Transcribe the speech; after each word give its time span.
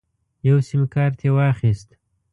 یو 0.47 0.57
سیم 0.67 0.81
کارت 0.93 1.17
یې 1.25 1.31
واخیست. 1.35 1.89